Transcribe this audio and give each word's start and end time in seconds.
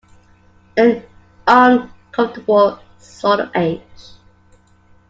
An 0.77 1.03
uncomfortable 1.45 2.79
sort 2.97 3.39
of 3.39 3.51
age. 3.55 4.15